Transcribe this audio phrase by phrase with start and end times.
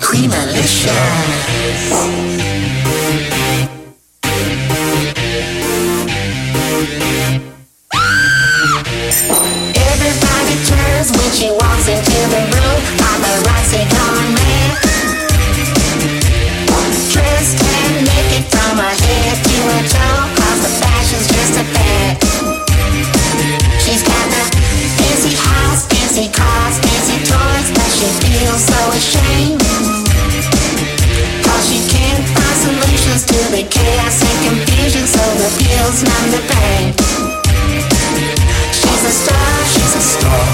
[0.00, 2.49] Creamalicious.
[28.98, 29.18] she
[31.88, 36.94] can't find solutions to the chaos and confusion, so the pills numb the pain.
[38.72, 40.49] She's a star, she's a star.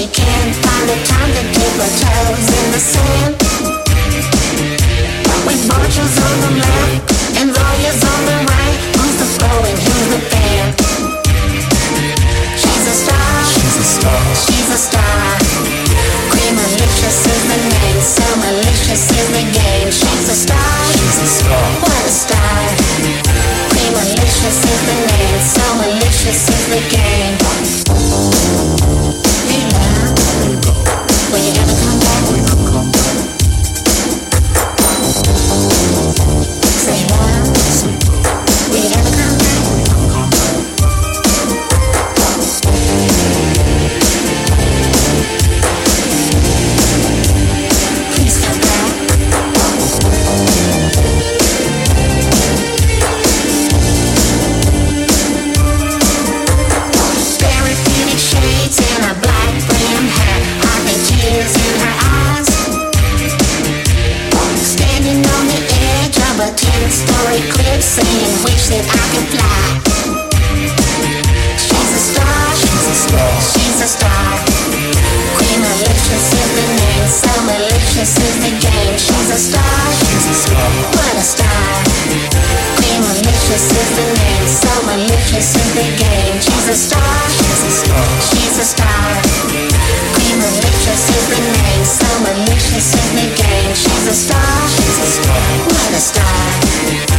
[0.00, 3.19] she can't find the time to dip her toes in the sand.
[68.70, 69.62] said I can fly.
[71.58, 74.30] She's a star, she's a star, she's a star.
[75.34, 78.94] Queen Electric is the name, some Electric is the game.
[78.94, 81.66] She's a star, she's a star, what a star.
[82.78, 86.38] Queen Electric is the name, some Electric is the game.
[86.38, 89.10] She's a star, she's a star, she's a star.
[90.14, 93.74] Queen Electric is the name, some Electric is the game.
[93.74, 97.09] She's a star, she's a star, what a star.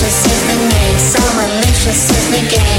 [0.00, 2.77] Maliciously made, so maliciously gay.